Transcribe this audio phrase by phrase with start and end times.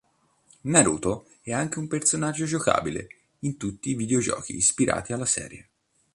[0.63, 3.07] Naruto è anche un personaggio giocabile
[3.41, 5.69] in tutti i videogiochi ispirati alla serie.